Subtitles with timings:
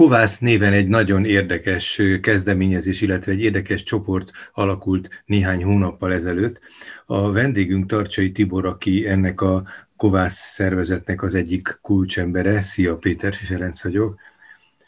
[0.00, 6.60] Kovász néven egy nagyon érdekes kezdeményezés, illetve egy érdekes csoport alakult néhány hónappal ezelőtt.
[7.06, 9.62] A vendégünk Tarcsai Tibor, aki ennek a
[9.96, 12.60] Kovász szervezetnek az egyik kulcsembere.
[12.62, 14.18] Szia Péter, Ferenc vagyok.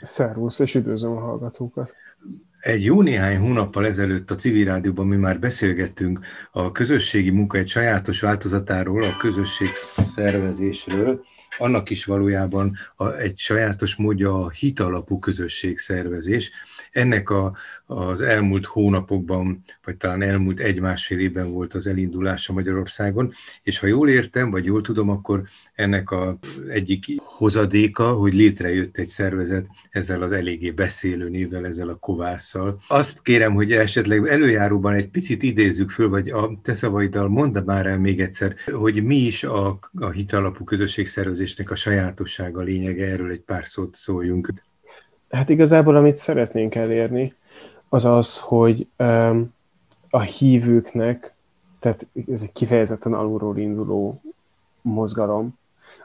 [0.02, 1.94] Szervusz, és üdvözlöm a hallgatókat.
[2.60, 6.20] Egy jó néhány hónappal ezelőtt a civil rádióban mi már beszélgettünk
[6.52, 9.70] a közösségi munka egy sajátos változatáról, a közösség
[10.14, 11.24] szervezésről,
[11.58, 16.50] annak is valójában a, egy sajátos módja a hitalapú közösségszervezés.
[16.92, 17.56] Ennek a,
[17.86, 23.32] az elmúlt hónapokban, vagy talán elmúlt egy-másfél évben volt az elindulása Magyarországon,
[23.62, 25.42] és ha jól értem, vagy jól tudom, akkor
[25.74, 31.96] ennek a egyik hozadéka, hogy létrejött egy szervezet ezzel az eléggé beszélő névvel, ezzel a
[31.96, 32.82] kovásszal.
[32.88, 37.86] Azt kérem, hogy esetleg előjáróban egy picit idézzük föl, vagy a te szavaiddal mondd már
[37.86, 43.40] el még egyszer, hogy mi is a, a hitalapú közösségszervezésnek a sajátossága, lényege, erről egy
[43.40, 44.52] pár szót szóljunk.
[45.32, 47.34] Hát igazából, amit szeretnénk elérni,
[47.88, 49.54] az az, hogy um,
[50.10, 51.34] a hívőknek,
[51.78, 54.20] tehát ez egy kifejezetten alulról induló
[54.82, 55.58] mozgalom,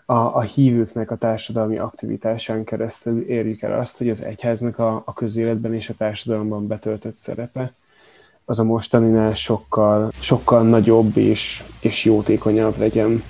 [0.06, 5.14] a, a hívőknek a társadalmi aktivitásán keresztül érjük el azt, hogy az egyháznak a, a
[5.14, 7.73] közéletben és a társadalomban betöltött szerepe
[8.46, 13.23] az a mostaninál sokkal, sokkal nagyobb és, és jótékonyabb legyen.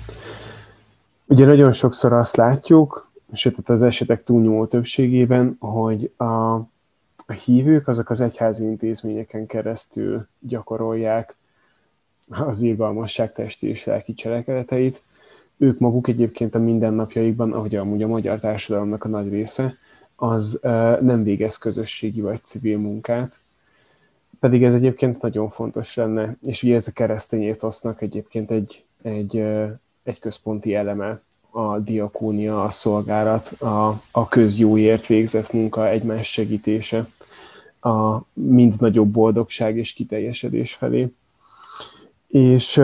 [1.26, 6.54] Ugye nagyon sokszor azt látjuk, sőt az esetek túlnyomó többségében, hogy a,
[7.26, 11.36] a hívők azok az egyházi intézményeken keresztül gyakorolják
[12.28, 15.02] az irgalmasság testi és lelki cselekedeteit,
[15.56, 19.76] ők maguk egyébként a mindennapjaikban, ahogy amúgy a magyar társadalomnak a nagy része,
[20.16, 20.60] az
[21.00, 23.40] nem végez közösségi vagy civil munkát,
[24.40, 29.36] pedig ez egyébként nagyon fontos lenne, és ugye ez a keresztény étosznak egyébként egy, egy,
[30.02, 37.08] egy központi eleme a diakónia, a szolgálat, a, a közjóért végzett munka, egymás segítése,
[37.80, 41.12] a mind nagyobb boldogság és kiteljesedés felé.
[42.28, 42.82] És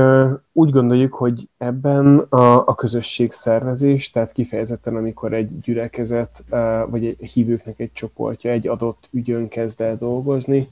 [0.53, 6.45] úgy gondoljuk, hogy ebben a, a közösség szervezés, tehát kifejezetten amikor egy gyülekezet,
[6.89, 10.69] vagy egy hívőknek egy csoportja egy adott ügyön kezd el dolgozni,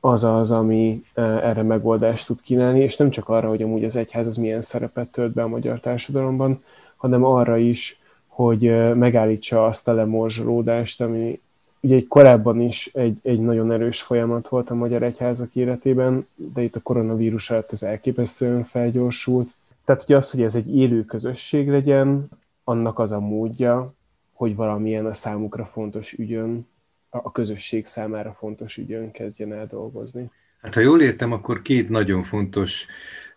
[0.00, 4.26] az az, ami erre megoldást tud kínálni, és nem csak arra, hogy amúgy az egyház
[4.26, 6.62] az milyen szerepet tölt be a magyar társadalomban,
[7.02, 11.40] hanem arra is, hogy megállítsa azt a lemorzsolódást, ami
[11.80, 16.62] ugye egy korábban is egy, egy nagyon erős folyamat volt a magyar egyházak életében, de
[16.62, 19.52] itt a koronavírus alatt ez elképesztően felgyorsult.
[19.84, 22.28] Tehát ugye az, hogy ez egy élő közösség legyen,
[22.64, 23.94] annak az a módja,
[24.32, 26.66] hogy valamilyen a számukra fontos ügyön,
[27.10, 30.30] a közösség számára fontos ügyön kezdjen el dolgozni.
[30.60, 32.86] Hát ha jól értem, akkor két nagyon fontos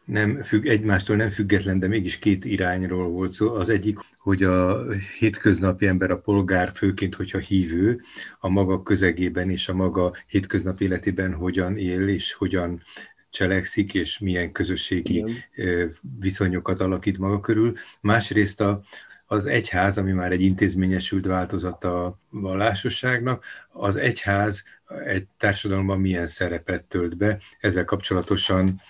[0.05, 3.53] nem függ, egymástól nem független, de mégis két irányról volt szó.
[3.53, 4.85] Az egyik, hogy a
[5.19, 8.01] hétköznapi ember, a polgár főként, hogyha hívő,
[8.39, 12.81] a maga közegében és a maga hétköznapi életében hogyan él és hogyan
[13.29, 15.15] cselekszik, és milyen közösségi
[15.53, 15.97] Igen.
[16.19, 17.73] viszonyokat alakít maga körül.
[18.01, 18.81] Másrészt a,
[19.25, 24.63] az egyház, ami már egy intézményesült változata a vallásosságnak, az egyház
[25.05, 27.37] egy társadalomban milyen szerepet tölt be.
[27.59, 28.81] Ezzel kapcsolatosan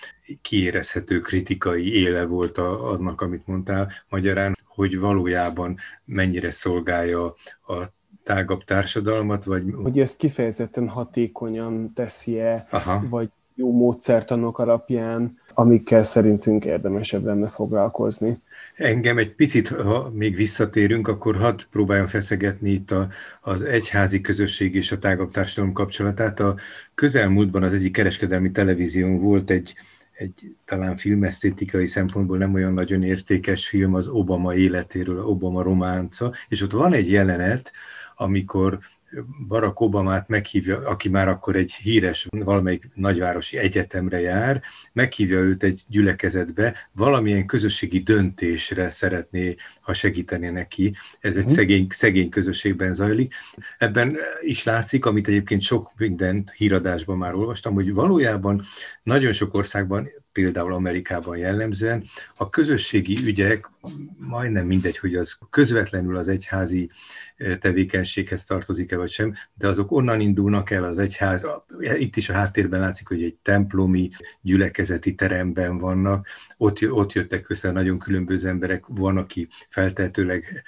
[0.42, 7.24] kiérezhető kritikai éle volt a, annak, amit mondtál magyarán, hogy valójában mennyire szolgálja
[7.66, 9.62] a tágabb társadalmat, vagy...
[9.82, 13.04] Hogy ezt kifejezetten hatékonyan teszi-e, Aha.
[13.08, 18.42] vagy jó módszertanok alapján, amikkel szerintünk érdemesebb lenne foglalkozni.
[18.76, 23.08] Engem egy picit, ha még visszatérünk, akkor hadd próbáljam feszegetni itt a,
[23.40, 26.40] az egyházi közösség és a tágabb társadalom kapcsolatát.
[26.40, 26.56] A
[26.94, 29.74] közelmúltban az egyik kereskedelmi televízión volt egy,
[30.12, 36.62] egy talán filmesztétikai szempontból nem olyan nagyon értékes film az Obama életéről, Obama románca, és
[36.62, 37.72] ott van egy jelenet,
[38.14, 38.78] amikor
[39.48, 44.62] Barack Obamát meghívja, aki már akkor egy híres valamelyik nagyvárosi egyetemre jár,
[44.92, 50.96] meghívja őt egy gyülekezetbe, valamilyen közösségi döntésre szeretné, ha segíteni neki.
[51.20, 51.52] Ez egy mhm.
[51.52, 53.34] szegény, szegény közösségben zajlik.
[53.78, 58.62] Ebben is látszik, amit egyébként sok minden híradásban már olvastam, hogy valójában
[59.02, 62.04] nagyon sok országban például Amerikában jellemzően,
[62.34, 63.70] a közösségi ügyek
[64.18, 66.90] majdnem mindegy, hogy az közvetlenül az egyházi
[67.36, 71.46] eh, tevékenységhez tartozik-e vagy sem, de azok onnan indulnak el az egyház,
[71.98, 74.10] itt is a háttérben látszik, hogy egy templomi
[74.40, 80.64] gyülekezeti teremben vannak, ott, ott jöttek össze nagyon különböző emberek, van, aki feltehetőleg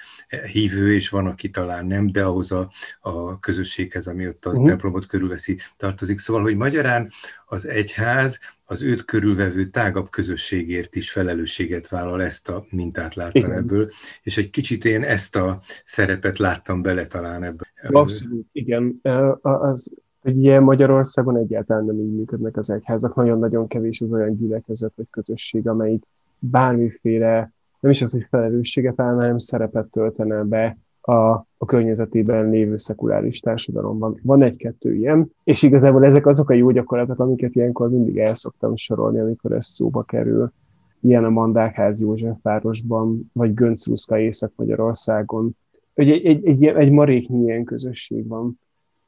[0.53, 4.67] hívő, és van, aki talán nem, de ahhoz a, a közösséghez, ami ott a uh-huh.
[4.67, 6.19] templomot körülveszi, tartozik.
[6.19, 7.11] Szóval, hogy magyarán
[7.47, 8.39] az egyház
[8.71, 13.57] az őt körülvevő tágabb közösségért is felelősséget vállal, ezt a mintát láttam Igen.
[13.57, 13.91] ebből,
[14.23, 17.73] és egy kicsit én ezt a szerepet láttam bele talán ebbe.
[17.89, 19.01] Abszolút, igen.
[19.43, 23.15] Az, ugye Magyarországon egyáltalán nem így működnek az egyházak.
[23.15, 26.03] Nagyon-nagyon kevés az olyan gyülekezet vagy közösség, amelyik
[26.39, 32.77] bármiféle, nem is az, hogy felelősséget állna, hanem szerepet töltene be a, a környezetében lévő
[32.77, 34.21] szekuláris társadalomban.
[34.23, 38.77] Van egy-kettő ilyen, és igazából ezek azok a jó gyakorlatok, amiket ilyenkor mindig el szoktam
[38.77, 40.53] sorolni, amikor ez szóba kerül.
[41.01, 45.57] Ilyen a Mandákház Józsefvárosban, vagy Göncruszka Észak-Magyarországon.
[45.95, 48.61] Egy, egy, egy, egy, maréknyi ilyen közösség van.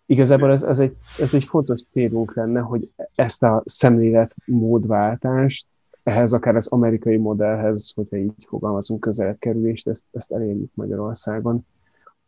[0.07, 5.67] Igazából ez, ez, egy, ez egy fontos célunk lenne, hogy ezt a szemléletmódváltást
[6.03, 11.67] ehhez akár az amerikai modellhez, hogyha így fogalmazunk, közelebb kerülést, ezt, ezt elérjük Magyarországon.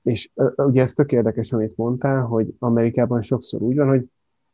[0.03, 4.05] És ugye ez tök érdekes, amit mondtál, hogy Amerikában sokszor úgy van, hogy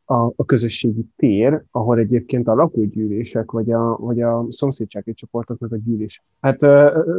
[0.05, 5.77] a, a közösségi tér, ahol egyébként a lakógyűlések, vagy a, vagy a szomszédsági csoportoknak a
[5.77, 6.23] gyűlés.
[6.41, 6.59] Hát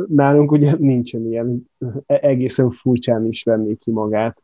[0.07, 1.71] nálunk ugye nincsen ilyen,
[2.07, 4.39] egészen furcsán is venné ki magát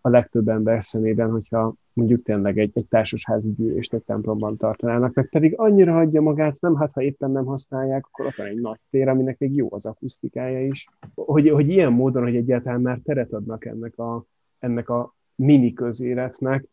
[0.00, 5.28] a legtöbb ember szemében, hogyha mondjuk tényleg egy, egy társasházi gyűlést egy templomban tartanának, meg
[5.28, 8.78] pedig annyira hagyja magát, nem, hát ha éppen nem használják, akkor ott van egy nagy
[8.90, 10.88] tér, aminek még jó az akusztikája is.
[11.14, 14.24] Hogy, hogy ilyen módon, hogy egyáltalán már teret adnak ennek a,
[14.58, 16.68] ennek a mini közéletnek,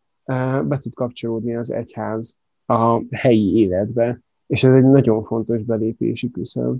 [0.63, 6.79] be tud kapcsolódni az egyház a helyi életbe, és ez egy nagyon fontos belépési küszöb.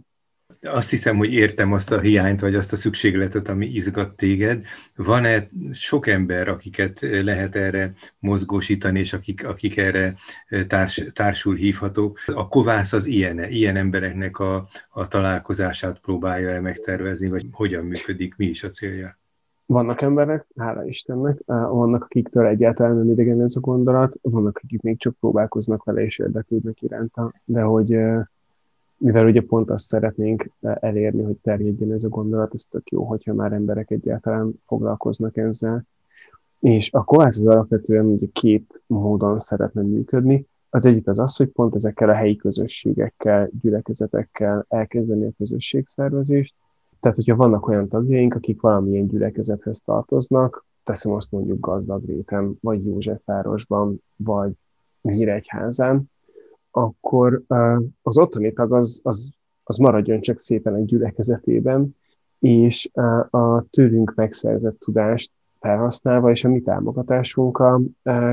[0.72, 4.66] Azt hiszem, hogy értem azt a hiányt, vagy azt a szükségletet, ami izgat téged.
[4.96, 10.16] Van-e sok ember, akiket lehet erre mozgósítani, és akik, akik erre
[10.68, 12.20] társ, társul hívhatók?
[12.26, 13.50] A kovász az ilyen -e?
[13.50, 19.18] Ilyen embereknek a, a találkozását próbálja-e megtervezni, vagy hogyan működik, mi is a célja?
[19.68, 25.00] vannak emberek, hála Istennek, vannak, akiktől egyáltalán nem idegen ez a gondolat, vannak, akik még
[25.00, 27.98] csak próbálkoznak vele és érdeklődnek iránta, de hogy
[28.98, 33.34] mivel ugye pont azt szeretnénk elérni, hogy terjedjen ez a gondolat, ez tök jó, hogyha
[33.34, 35.84] már emberek egyáltalán foglalkoznak ezzel.
[36.60, 40.48] És a kovász az alapvetően ugye két módon szeretne működni.
[40.70, 46.54] Az egyik az az, hogy pont ezekkel a helyi közösségekkel, gyülekezetekkel elkezdeni a közösségszervezést,
[47.00, 54.04] tehát, hogyha vannak olyan tagjaink, akik valamilyen gyülekezethez tartoznak, teszem azt mondjuk Gazdagréten, vagy Józsefvárosban,
[54.16, 54.52] vagy
[55.02, 56.12] Nyíregyházán,
[56.72, 57.44] akkor
[58.02, 59.30] az ottani tag az, az,
[59.64, 61.96] az maradjon csak szépen egy gyülekezetében,
[62.40, 62.90] és
[63.30, 67.82] a tőlünk megszerzett tudást felhasználva, és a mi támogatásunkkal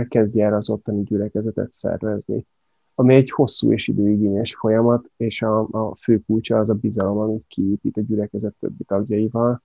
[0.08, 2.46] kezdje el az ottani gyülekezetet szervezni
[2.94, 7.44] ami egy hosszú és időigényes folyamat, és a, a fő kulcsa az a bizalom, amit
[7.48, 9.62] kiépít a gyülekezet többi tagjaival,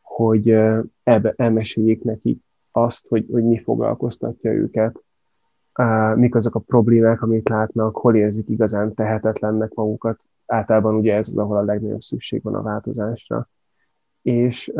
[0.00, 0.50] hogy
[1.02, 2.40] ebbe, elmeséljék nekik
[2.70, 5.04] azt, hogy, hogy mi foglalkoztatja őket,
[6.14, 10.22] mik azok a problémák, amit látnak, hol érzik igazán tehetetlennek magukat.
[10.46, 13.48] Általában ugye ez az, ahol a legnagyobb szükség van a változásra.
[14.22, 14.72] És,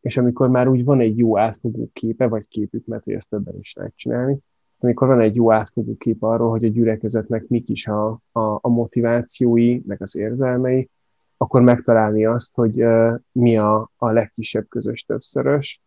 [0.00, 3.74] és amikor már úgy van egy jó átfogó képe, vagy képük, mert ezt többen is
[3.74, 4.38] lehet csinálni,
[4.78, 8.68] amikor van egy jó átfogó kép arról, hogy a gyülekezetnek mik is a, a, a
[8.68, 10.90] motivációi, meg az érzelmei,
[11.36, 12.84] akkor megtalálni azt, hogy
[13.32, 15.82] mi a, a legkisebb közös többszörös,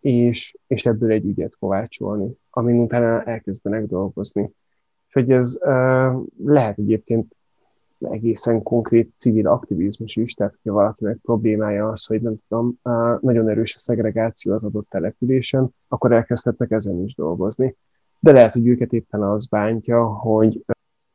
[0.00, 4.52] és, és ebből egy ügyet kovácsolni, amin utána elkezdenek dolgozni.
[5.06, 5.58] És hogy ez
[6.44, 7.36] lehet egyébként
[7.98, 12.78] egészen konkrét civil aktivizmus is, tehát hogyha valakinek problémája az, hogy nem tudom,
[13.20, 17.76] nagyon erős a szegregáció az adott településen, akkor elkezdhetnek ezen is dolgozni
[18.20, 20.64] de lehet, hogy őket éppen az bántja, hogy,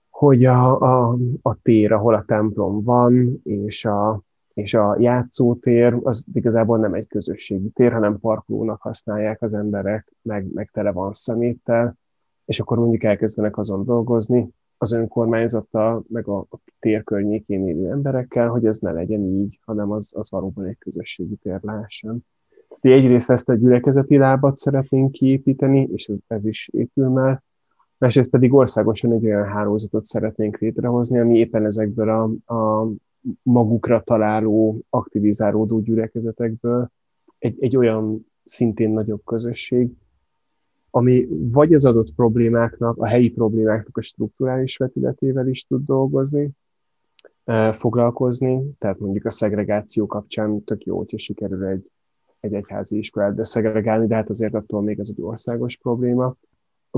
[0.09, 4.21] hogy a, a, a tér, ahol a templom van, és a,
[4.55, 10.53] és a játszótér, az igazából nem egy közösségi tér, hanem parkolónak használják az emberek, meg,
[10.53, 11.97] meg tele van szeméttel,
[12.45, 18.47] és akkor mondjuk elkezdenek azon dolgozni, az önkormányzattal, meg a, a tér környékén élő emberekkel,
[18.47, 22.25] hogy ez ne legyen így, hanem az, az valóban egy közösségi tér lehessen.
[22.67, 27.41] Tehát egyrészt ezt a gyülekezeti lábat szeretnénk kiépíteni, és ez, ez is épül már,
[27.97, 32.87] másrészt pedig országosan egy olyan hálózatot szeretnénk létrehozni, ami éppen ezekből a, a
[33.43, 36.91] magukra találó, aktivizálódó gyülekezetekből
[37.37, 39.91] egy, egy olyan szintén nagyobb közösség,
[40.89, 46.49] ami vagy az adott problémáknak, a helyi problémáknak a strukturális vetületével is tud dolgozni,
[47.43, 51.89] eh, foglalkozni, tehát mondjuk a szegregáció kapcsán tök jó, hogyha sikerül egy
[52.45, 56.35] egy egyházi iskolát beszegregálni, de hát azért attól még ez egy országos probléma,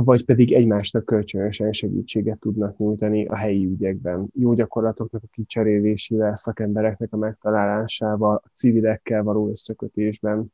[0.04, 4.28] vagy pedig egymásnak kölcsönösen segítséget tudnak nyújtani a helyi ügyekben.
[4.34, 10.54] Jó gyakorlatoknak a kicserélésével, szakembereknek a megtalálásával, a civilekkel való összekötésben.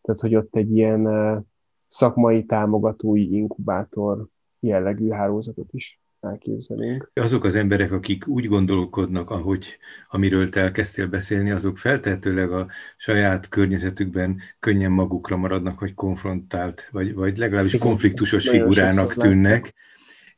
[0.00, 1.08] Tehát, hogy ott egy ilyen
[1.86, 4.26] szakmai támogatói inkubátor
[4.60, 7.10] jellegű hálózatot is elképzelünk.
[7.14, 13.48] Azok az emberek, akik úgy gondolkodnak, ahogy amiről te elkezdtél beszélni, azok feltehetőleg a saját
[13.48, 19.74] környezetükben könnyen magukra maradnak, vagy konfrontált, vagy, vagy legalábbis Igen, konfliktusos figurának tűnnek.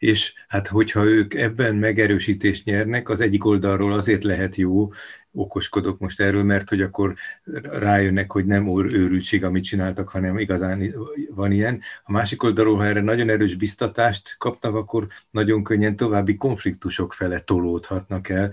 [0.01, 4.89] És hát, hogyha ők ebben megerősítést nyernek, az egyik oldalról azért lehet jó,
[5.33, 7.15] okoskodok most erről, mert hogy akkor
[7.63, 10.95] rájönnek, hogy nem őrültség, amit csináltak, hanem igazán
[11.35, 11.81] van ilyen.
[12.05, 17.39] A másik oldalról, ha erre nagyon erős biztatást kapnak, akkor nagyon könnyen további konfliktusok fele
[17.39, 18.53] tolódhatnak el.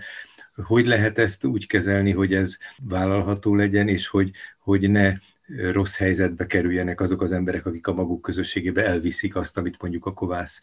[0.56, 5.14] Hogy lehet ezt úgy kezelni, hogy ez vállalható legyen, és hogy, hogy ne
[5.72, 10.14] rossz helyzetbe kerüljenek azok az emberek, akik a maguk közösségébe elviszik azt, amit mondjuk a
[10.14, 10.62] kovász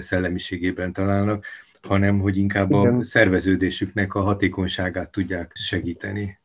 [0.00, 1.44] szellemiségében találnak
[1.86, 2.94] hanem hogy inkább Igen.
[2.94, 6.38] a szerveződésüknek a hatékonyságát tudják segíteni.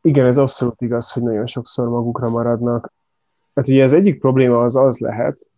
[0.00, 2.92] Igen, ez abszolút igaz, hogy nagyon sokszor magukra maradnak.
[3.54, 5.50] Hát ugye az egyik probléma az az lehet,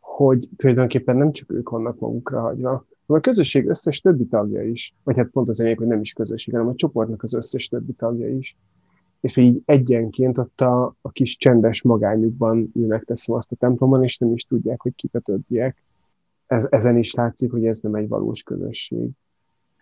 [0.00, 4.94] hogy tulajdonképpen nem csak ők vannak magukra hagyva, hanem a közösség összes többi tagja is,
[5.04, 7.92] vagy hát pont az enyém, hogy nem is közösség, hanem a csoportnak az összes többi
[7.92, 8.56] tagja is.
[9.26, 14.18] És így egyenként ott a, a kis csendes magányukban ülnek, teszem azt a templomon, és
[14.18, 15.82] nem is tudják, hogy kik a többiek
[16.46, 19.10] ez, ezen is látszik, hogy ez nem egy valós közösség.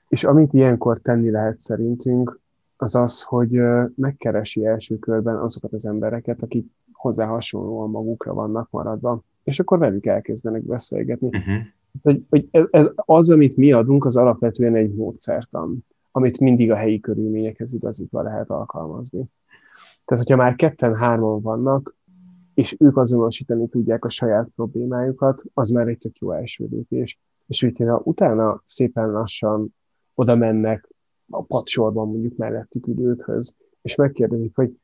[0.08, 2.40] És amit ilyenkor tenni lehet szerintünk,
[2.76, 3.60] az az, hogy
[3.94, 10.06] megkeresi első körben azokat az embereket, akik hozzá hasonlóan magukra vannak maradva, és akkor velük
[10.06, 11.26] elkezdenek beszélgetni.
[11.26, 11.54] Uh-huh.
[12.02, 15.84] Hogy, hogy ez, az, amit mi adunk, az alapvetően egy módszertan,
[16.16, 19.24] amit mindig a helyi körülményekhez igazítva lehet alkalmazni.
[20.04, 21.96] Tehát, hogyha már ketten-hárman vannak,
[22.54, 27.18] és ők azonosítani tudják a saját problémájukat, az már egy tök jó első lépés.
[27.46, 29.74] És hogyha utána szépen lassan
[30.14, 30.88] oda mennek
[31.30, 34.78] a padsorban mondjuk mellettük időkhöz, és megkérdezik, hogy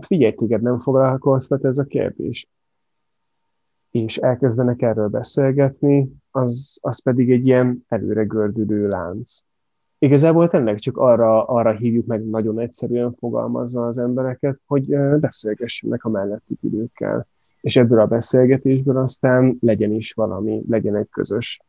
[0.00, 2.48] figyelj, téged nem foglalkoztat ez a kérdés,
[3.90, 9.38] és elkezdenek erről beszélgetni, az, az pedig egy ilyen előre gördülő lánc.
[9.98, 16.08] Igazából tényleg csak arra, arra hívjuk meg nagyon egyszerűen fogalmazva az embereket, hogy beszélgessenek a
[16.08, 17.26] mellettük időkkel.
[17.60, 21.60] És ebből a beszélgetésből aztán legyen is valami, legyen egy közös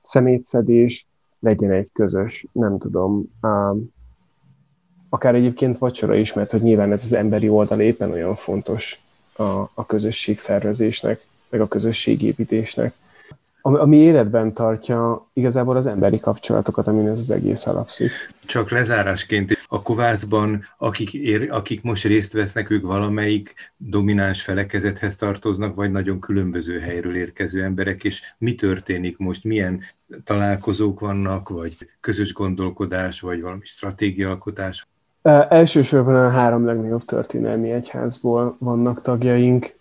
[0.00, 1.06] szemétszedés,
[1.38, 3.94] legyen egy közös, nem tudom, um,
[5.08, 9.00] akár egyébként vacsora is, mert hogy nyilván ez az emberi oldal éppen olyan fontos
[9.36, 9.42] a,
[9.74, 12.94] a közösség szervezésnek, meg a közösségépítésnek
[13.74, 18.10] ami, életben tartja igazából az emberi kapcsolatokat, amin ez az egész alapszik.
[18.44, 25.74] Csak lezárásként, a kovászban, akik, ér, akik most részt vesznek, ők valamelyik domináns felekezethez tartoznak,
[25.74, 29.80] vagy nagyon különböző helyről érkező emberek, és mi történik most, milyen
[30.24, 34.86] találkozók vannak, vagy közös gondolkodás, vagy valami stratégiaalkotás?
[35.48, 39.74] Elsősorban a három legnagyobb történelmi egyházból vannak tagjaink,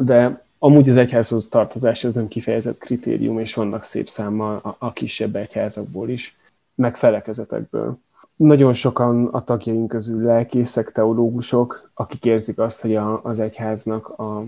[0.00, 4.92] de Amúgy az egyházhoz tartozás ez nem kifejezett kritérium, és vannak szép számmal a, a
[4.92, 6.36] kisebb egyházakból is,
[6.74, 7.98] meg felekezetekből.
[8.36, 14.44] Nagyon sokan a tagjaink közül lelkészek, teológusok, akik érzik azt, hogy a, az egyháznak a,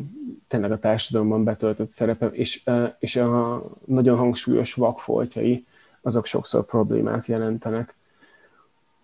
[0.49, 5.67] tényleg a társadalomban betöltött szerepe, és, és a nagyon hangsúlyos vakfoltjai,
[6.03, 7.95] azok sokszor problémát jelentenek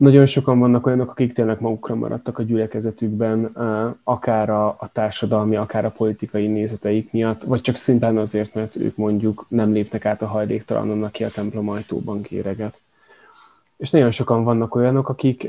[0.00, 3.44] nagyon sokan vannak olyanok, akik tényleg magukra maradtak a gyülekezetükben,
[4.04, 8.96] akár a, a társadalmi, akár a politikai nézeteik miatt, vagy csak szintén azért, mert ők
[8.96, 12.80] mondjuk nem lépnek át a hajléktalanon, aki a templom ajtóban kéreget.
[13.76, 15.48] És nagyon sokan vannak olyanok, akik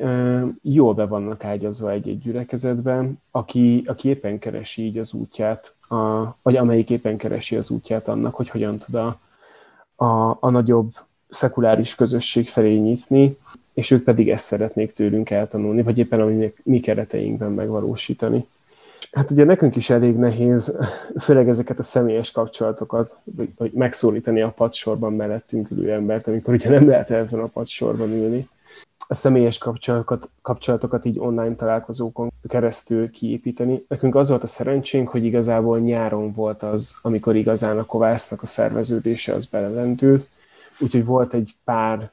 [0.62, 6.56] jól be vannak ágyazva egy-egy gyülekezetben, aki, aki éppen keresi így az útját, a, vagy
[6.56, 9.20] amelyik éppen keresi az útját annak, hogy hogyan tud a,
[9.96, 10.94] a, a nagyobb
[11.30, 13.38] szekuláris közösség felé nyitni,
[13.74, 18.46] és ők pedig ezt szeretnék tőlünk eltanulni, vagy éppen a mi kereteinkben megvalósítani.
[19.12, 20.78] Hát ugye nekünk is elég nehéz,
[21.20, 23.16] főleg ezeket a személyes kapcsolatokat,
[23.58, 28.50] hogy megszólítani a padsorban mellettünk ülő embert, amikor ugye nem lehet ebben a padsorban ülni.
[29.08, 33.86] A személyes kapcsolatokat, kapcsolatokat így online találkozókon keresztül kiépíteni.
[33.88, 38.46] Nekünk az volt a szerencsénk, hogy igazából nyáron volt az, amikor igazán a kovásznak a
[38.46, 40.28] szerveződése az belelendült,
[40.80, 42.12] úgyhogy volt egy pár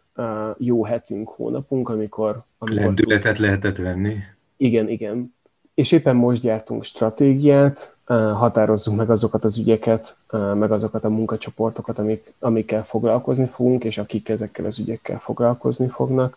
[0.58, 2.42] jó hetünk, hónapunk, amikor...
[2.58, 4.16] amikor Lendületet lehetett venni.
[4.56, 5.34] Igen, igen.
[5.74, 7.96] És éppen most gyártunk stratégiát,
[8.34, 10.16] határozzunk meg azokat az ügyeket,
[10.54, 16.36] meg azokat a munkacsoportokat, amik, amikkel foglalkozni fogunk, és akik ezekkel az ügyekkel foglalkozni fognak.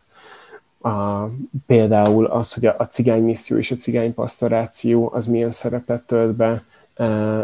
[0.82, 1.26] A,
[1.66, 6.32] például az, hogy a, a cigány misszió és a cigány pastoráció az milyen szerepet tölt
[6.36, 6.64] be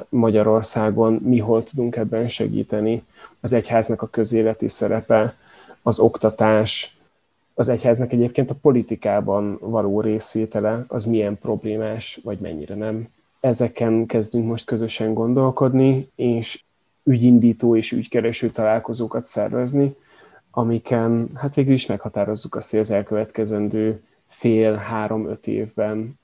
[0.09, 3.03] Magyarországon, mi hol tudunk ebben segíteni,
[3.39, 5.35] az egyháznak a közéleti szerepe,
[5.87, 6.97] az oktatás,
[7.53, 13.07] az egyháznak egyébként a politikában való részvétele, az milyen problémás, vagy mennyire nem.
[13.39, 16.63] Ezeken kezdünk most közösen gondolkodni, és
[17.03, 19.95] ügyindító és ügykereső találkozókat szervezni,
[20.51, 26.19] amiken hát végül is meghatározzuk azt, hogy az elkövetkezendő fél, három, öt évben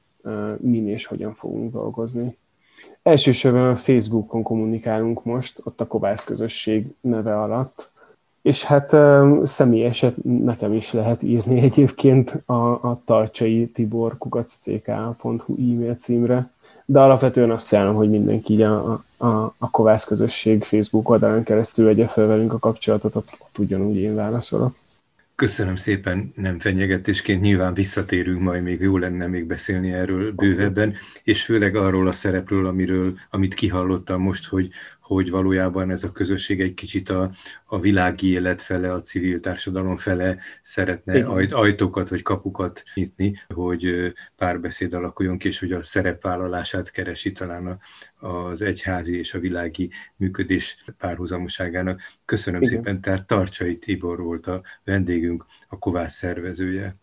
[0.57, 2.37] min és hogyan fogunk dolgozni.
[3.03, 7.91] Elsősorban a Facebookon kommunikálunk most, ott a Kovász közösség neve alatt,
[8.43, 8.95] és hát
[9.43, 16.51] személyeset nekem is lehet írni egyébként a, a tartsai Tibor kukacck.hu e-mail címre,
[16.85, 21.85] de alapvetően azt szállom, hogy mindenki így a, a, a Kovász közösség Facebook oldalán keresztül
[21.85, 24.75] vegye fel velünk a kapcsolatot, ott, ott ugyanúgy én válaszolok.
[25.35, 31.43] Köszönöm szépen, nem fenyegetésként, nyilván visszatérünk, majd még jó lenne még beszélni erről bővebben, és
[31.43, 34.69] főleg arról a szerepről, amiről, amit kihallottam most, hogy,
[35.03, 37.31] hogy valójában ez a közösség egy kicsit a,
[37.65, 44.13] a világi élet fele, a civil társadalom fele szeretne aj, ajtókat vagy kapukat nyitni, hogy
[44.35, 47.79] párbeszéd alakuljon ki, és hogy a szerepvállalását keresi talán
[48.19, 52.01] az egyházi és a világi működés párhuzamoságának.
[52.25, 52.73] Köszönöm Igen.
[52.73, 57.01] szépen, tehát Tarcsai Tibor volt a vendégünk, a Kovász szervezője.